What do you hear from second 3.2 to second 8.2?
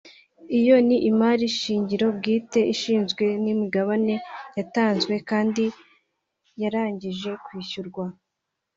n’imigabane yatanzwe kandi yarangije kwishyurwa